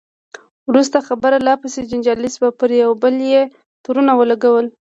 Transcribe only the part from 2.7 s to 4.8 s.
یو بل یې تورونه ولګول.